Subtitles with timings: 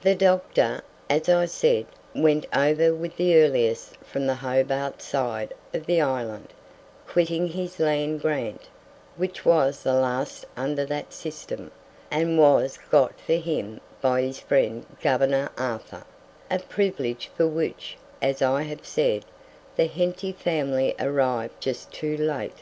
[0.00, 0.80] The doctor,
[1.10, 6.54] as I said, went over with the earliest from the Hobart side of the island,
[7.06, 8.68] quitting his land grant,
[9.18, 11.70] which was the last under that system,
[12.10, 16.04] and was got for him by his friend Governor Arthur
[16.50, 19.26] a privilege for which, as I have said,
[19.76, 22.60] the Henty family arrived just too late.